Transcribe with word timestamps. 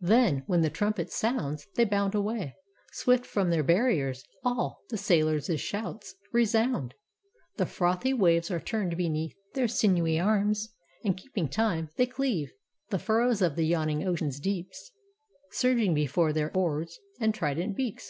Then, 0.00 0.44
when 0.46 0.60
the 0.60 0.70
trumpet 0.70 1.10
sounds, 1.10 1.66
they 1.74 1.84
bound 1.84 2.14
away 2.14 2.54
Swift 2.92 3.26
from 3.26 3.50
their 3.50 3.64
barriers, 3.64 4.22
all; 4.44 4.78
the 4.90 4.96
sailors' 4.96 5.50
shouts 5.60 6.14
Resound; 6.32 6.94
the 7.56 7.66
frothy 7.66 8.14
waves 8.14 8.48
are 8.48 8.60
turned 8.60 8.96
beneath 8.96 9.34
Their 9.54 9.66
sinewy 9.66 10.20
arms; 10.20 10.68
and 11.04 11.16
keeping 11.16 11.48
time, 11.48 11.88
they 11.96 12.06
cleave 12.06 12.52
The 12.90 13.00
furrows 13.00 13.42
of 13.42 13.56
the 13.56 13.66
yawning 13.66 14.06
ocean 14.06 14.30
deeps 14.40 14.92
Surging 15.50 15.94
before 15.94 16.32
their 16.32 16.56
oars 16.56 17.00
and 17.18 17.34
trident 17.34 17.76
beaks. 17.76 18.04